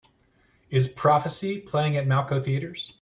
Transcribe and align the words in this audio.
Is 0.71 0.87
Prophecy 0.87 1.59
playing 1.59 1.95
at 1.95 2.07
Malco 2.07 2.43
Theatres 2.43 2.91